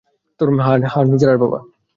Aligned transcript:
হ্যাঁ, 0.85 1.05
নির্জারার 1.05 1.37
বাবা। 1.37 1.59